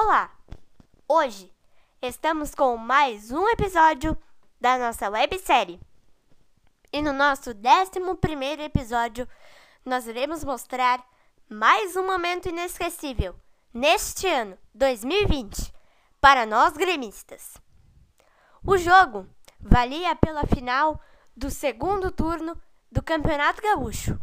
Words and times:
Olá! 0.00 0.30
Hoje 1.08 1.52
estamos 2.00 2.54
com 2.54 2.76
mais 2.76 3.32
um 3.32 3.48
episódio 3.48 4.16
da 4.60 4.78
nossa 4.78 5.10
websérie. 5.10 5.80
E 6.92 7.02
no 7.02 7.12
nosso 7.12 7.50
11 7.50 8.62
episódio, 8.62 9.28
nós 9.84 10.06
iremos 10.06 10.44
mostrar 10.44 11.04
mais 11.48 11.96
um 11.96 12.06
momento 12.06 12.48
inesquecível 12.48 13.34
neste 13.74 14.28
ano 14.28 14.56
2020 14.72 15.74
para 16.20 16.46
nós 16.46 16.74
gremistas. 16.74 17.54
O 18.64 18.78
jogo 18.78 19.26
valia 19.58 20.14
pela 20.14 20.46
final 20.46 21.02
do 21.36 21.50
segundo 21.50 22.12
turno 22.12 22.56
do 22.88 23.02
Campeonato 23.02 23.60
Gaúcho. 23.60 24.16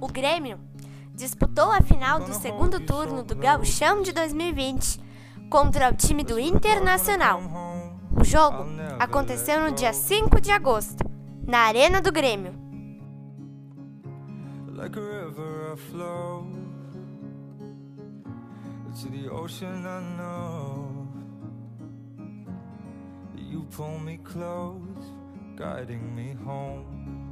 O 0.00 0.08
Grêmio 0.08 0.58
disputou 1.14 1.70
a 1.70 1.80
final 1.80 2.20
do 2.20 2.32
segundo 2.32 2.80
turno 2.80 3.22
do 3.22 3.36
Gauchão 3.36 4.02
de 4.02 4.12
2020 4.12 5.00
contra 5.50 5.90
o 5.90 5.94
time 5.94 6.24
do 6.24 6.38
Internacional. 6.38 7.40
O 8.18 8.24
jogo 8.24 8.64
aconteceu 8.98 9.60
no 9.60 9.72
dia 9.72 9.92
5 9.92 10.40
de 10.40 10.50
agosto, 10.50 11.04
na 11.46 11.60
Arena 11.60 12.00
do 12.00 12.10
Grêmio. 12.10 12.54
guiding 25.56 26.14
me 26.14 26.36
home. 26.44 27.23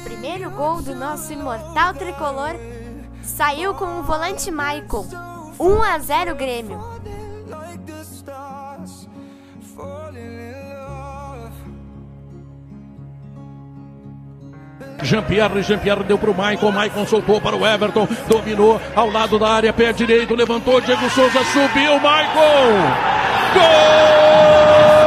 O 0.00 0.04
primeiro 0.04 0.50
gol 0.50 0.80
do 0.82 0.94
nosso 0.94 1.32
imortal 1.32 1.94
tricolor 1.94 2.54
saiu 3.22 3.74
com 3.74 4.00
o 4.00 4.02
volante 4.02 4.50
Michael. 4.50 5.06
1 5.58 5.82
a 5.82 5.98
0 5.98 6.34
Grêmio. 6.36 6.80
Jean-Pierre, 15.02 15.62
Jean-Pierre 15.62 16.04
deu 16.04 16.18
para 16.18 16.30
o 16.30 16.34
Maicon, 16.34 16.70
Maicon 16.70 17.06
soltou 17.06 17.40
para 17.40 17.56
o 17.56 17.66
Everton, 17.66 18.06
dominou 18.28 18.80
ao 18.94 19.10
lado 19.10 19.38
da 19.38 19.48
área, 19.48 19.72
pé 19.72 19.92
direito, 19.92 20.34
levantou, 20.34 20.80
Diego 20.80 21.08
Souza 21.10 21.42
subiu, 21.44 21.98
Maicon! 22.00 22.40
Gol! 23.54 24.99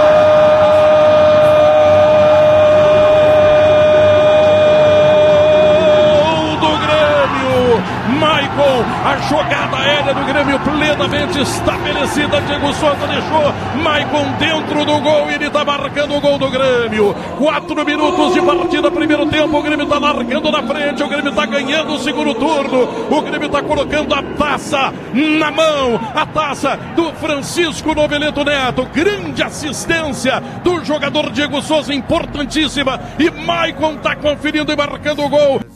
Estabelecida. 12.13 12.41
Diego 12.41 12.73
Souza 12.73 13.07
deixou 13.07 13.53
Maicon 13.81 14.25
dentro 14.39 14.85
do 14.85 14.99
gol 14.99 15.29
e 15.29 15.35
ele 15.35 15.47
está 15.47 15.65
marcando 15.65 16.15
o 16.15 16.21
gol 16.21 16.37
do 16.37 16.49
Grêmio. 16.49 17.15
Quatro 17.37 17.85
minutos 17.85 18.33
de 18.33 18.41
partida, 18.41 18.91
primeiro 18.91 19.25
tempo. 19.27 19.57
O 19.57 19.61
Grêmio 19.61 19.85
está 19.85 19.99
marcando 19.99 20.51
na 20.51 20.63
frente. 20.63 21.03
O 21.03 21.07
Grêmio 21.07 21.29
está 21.29 21.45
ganhando 21.45 21.93
o 21.93 21.99
segundo 21.99 22.33
turno. 22.35 23.07
O 23.09 23.21
Grêmio 23.21 23.47
está 23.47 23.61
colocando 23.61 24.13
a 24.13 24.21
taça 24.21 24.93
na 25.13 25.51
mão. 25.51 25.99
A 26.13 26.25
taça 26.25 26.77
do 26.95 27.11
Francisco 27.13 27.95
Noveleto 27.95 28.43
Neto. 28.43 28.85
Grande 28.93 29.41
assistência 29.41 30.39
do 30.63 30.83
jogador 30.85 31.31
Diego 31.31 31.61
Souza, 31.61 31.93
importantíssima. 31.93 32.99
E 33.17 33.29
Maicon 33.29 33.93
está 33.93 34.15
conferindo 34.15 34.71
e 34.71 34.75
marcando 34.75 35.23
o 35.23 35.29
gol. 35.29 35.72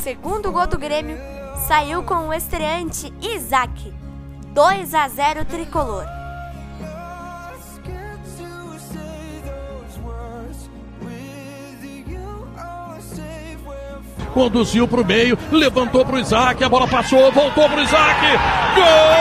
Segundo 0.00 0.50
gol 0.50 0.66
do 0.66 0.78
Grêmio 0.78 1.18
saiu 1.68 2.02
com 2.02 2.28
o 2.28 2.32
estreante 2.32 3.12
Isaac. 3.20 3.92
2 4.54 4.94
a 4.94 5.08
0 5.08 5.44
tricolor. 5.44 6.04
Conduziu 14.32 14.88
para 14.88 15.00
o 15.00 15.04
meio, 15.04 15.36
levantou 15.50 16.04
para 16.04 16.16
o 16.16 16.18
Isaac, 16.18 16.62
a 16.62 16.68
bola 16.68 16.88
passou, 16.88 17.30
voltou 17.32 17.68
para 17.68 17.80
o 17.80 17.82
Isaac. 17.82 18.20
Gol! 18.74 19.19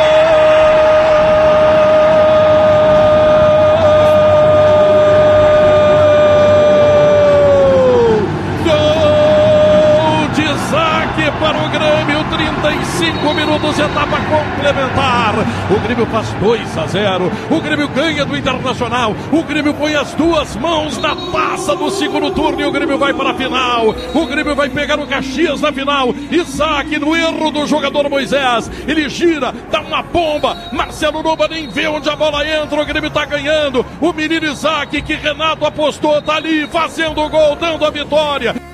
2 16.39 16.77
a 16.77 16.87
0. 16.87 17.31
O 17.49 17.61
Grêmio 17.61 17.87
ganha 17.89 18.25
do 18.25 18.35
Internacional. 18.35 19.15
O 19.31 19.43
Grêmio 19.43 19.73
põe 19.73 19.95
as 19.95 20.13
duas 20.13 20.55
mãos 20.55 20.97
na 20.97 21.15
taça 21.15 21.75
do 21.75 21.89
segundo 21.91 22.31
turno 22.31 22.61
e 22.61 22.65
o 22.65 22.71
Grêmio 22.71 22.97
vai 22.97 23.13
para 23.13 23.31
a 23.31 23.33
final. 23.33 23.93
O 24.13 24.25
Grêmio 24.25 24.55
vai 24.55 24.69
pegar 24.69 24.99
o 24.99 25.07
Caxias 25.07 25.61
na 25.61 25.71
final. 25.71 26.13
Isaac 26.31 26.97
no 26.97 27.15
erro 27.15 27.51
do 27.51 27.67
jogador 27.67 28.09
Moisés. 28.09 28.71
Ele 28.87 29.09
gira, 29.09 29.53
dá 29.69 29.81
uma 29.81 30.01
bomba. 30.01 30.57
Marcelo 30.71 31.21
Noba 31.21 31.47
nem 31.47 31.67
vê 31.69 31.87
onde 31.87 32.09
a 32.09 32.15
bola 32.15 32.47
entra. 32.47 32.81
O 32.81 32.85
Grêmio 32.85 33.09
está 33.09 33.25
ganhando. 33.25 33.85
O 33.99 34.13
menino 34.13 34.45
Isaac, 34.45 35.01
que 35.01 35.13
Renato 35.15 35.65
apostou, 35.65 36.19
está 36.19 36.35
ali 36.35 36.67
fazendo 36.67 37.21
o 37.21 37.29
gol, 37.29 37.55
dando 37.55 37.85
a 37.85 37.89
vitória. 37.89 38.68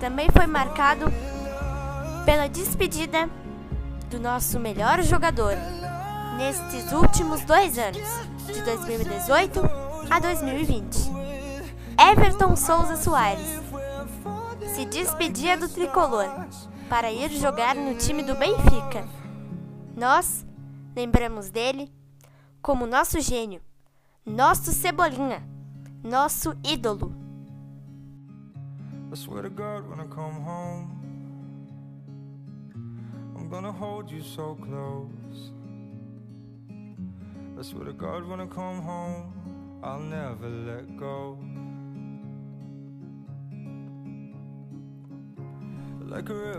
Também 0.00 0.28
foi 0.30 0.46
marcado 0.46 1.04
pela 2.24 2.48
despedida 2.48 3.28
do 4.10 4.18
nosso 4.18 4.58
melhor 4.58 5.02
jogador 5.02 5.54
nestes 6.38 6.90
últimos 6.90 7.44
dois 7.44 7.78
anos, 7.78 8.00
de 8.46 8.62
2018 8.62 9.60
a 10.08 10.18
2020. 10.18 11.10
Everton 11.98 12.56
Souza 12.56 12.96
Soares 12.96 13.60
se 14.74 14.86
despedia 14.86 15.58
do 15.58 15.68
tricolor 15.68 16.26
para 16.88 17.12
ir 17.12 17.30
jogar 17.32 17.74
no 17.74 17.94
time 17.94 18.22
do 18.22 18.34
Benfica. 18.34 19.06
Nós 19.94 20.46
lembramos 20.96 21.50
dele 21.50 21.92
como 22.62 22.86
nosso 22.86 23.20
gênio, 23.20 23.60
nosso 24.24 24.72
cebolinha, 24.72 25.46
nosso 26.02 26.56
ídolo. 26.64 27.19
I 29.12 29.16
swear 29.16 29.42
to 29.42 29.50
God 29.50 29.88
when 29.90 29.98
I 29.98 30.04
come 30.04 30.40
home, 30.40 30.88
I'm 33.36 33.48
gonna 33.48 33.72
hold 33.72 34.08
you 34.08 34.22
so 34.22 34.54
close. 34.54 35.52
I 37.58 37.62
swear 37.62 37.86
to 37.86 37.92
God, 37.92 38.24
when 38.28 38.40
I 38.40 38.46
come 38.46 38.80
home, 38.80 39.32
I'll 39.82 39.98
never 39.98 40.48
let 40.48 40.96
go. 40.96 41.38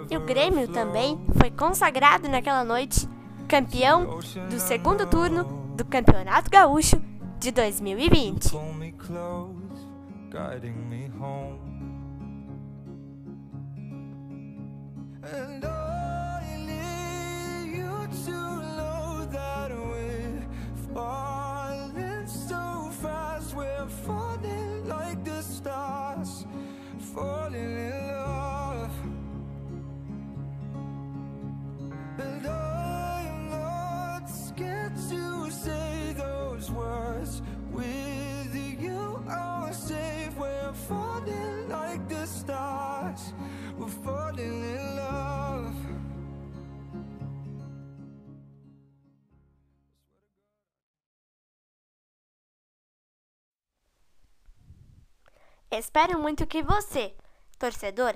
E 0.09 0.18
o 0.18 0.25
Grêmio 0.25 0.68
também 0.68 1.19
foi 1.38 1.51
consagrado 1.51 2.27
naquela 2.30 2.63
noite 2.63 3.07
campeão 3.48 4.19
do 4.50 4.59
segundo 4.59 5.06
turno 5.07 5.44
do 5.75 5.86
Campeonato 5.86 6.50
Gaúcho 6.50 7.01
de 7.39 7.51
2020. 7.51 8.51
And 15.23 15.63
I 15.63 16.57
need 16.57 17.77
you 17.77 18.07
to 18.25 18.31
know 18.31 19.27
that 19.31 19.69
we're 19.69 20.44
falling 20.95 22.25
so 22.25 22.89
fast. 23.03 23.53
We're 23.53 23.88
falling 23.88 24.88
like 24.88 25.23
the 25.23 25.44
stars 25.44 26.47
Falling 27.13 27.53
in 27.53 28.07
love. 28.07 28.91
And 32.17 32.47
I'm 32.47 33.50
not 33.51 34.25
scared 34.25 34.95
to 35.09 35.51
say 35.51 36.15
those 36.17 36.71
words 36.71 37.44
With 37.71 38.56
you. 38.56 39.24
I'll 39.29 39.71
We're 40.39 40.74
falling 40.74 41.69
like 41.69 42.09
the 42.09 42.25
stars. 42.25 43.33
Espero 55.71 56.19
muito 56.19 56.45
que 56.45 56.62
você, 56.62 57.15
torcedor, 57.57 58.13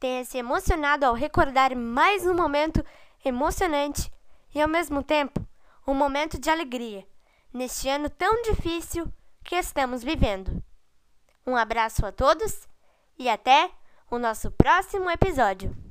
tenha 0.00 0.24
se 0.24 0.38
emocionado 0.38 1.06
ao 1.06 1.14
recordar 1.14 1.76
mais 1.76 2.26
um 2.26 2.34
momento 2.34 2.84
emocionante 3.24 4.12
e, 4.52 4.60
ao 4.60 4.66
mesmo 4.66 5.04
tempo, 5.04 5.46
um 5.86 5.94
momento 5.94 6.36
de 6.36 6.50
alegria 6.50 7.06
neste 7.52 7.88
ano 7.88 8.10
tão 8.10 8.42
difícil 8.42 9.06
que 9.44 9.54
estamos 9.54 10.02
vivendo. 10.02 10.60
Um 11.46 11.54
abraço 11.54 12.04
a 12.04 12.10
todos 12.10 12.66
e 13.16 13.28
até 13.28 13.70
o 14.10 14.18
nosso 14.18 14.50
próximo 14.50 15.08
episódio. 15.08 15.85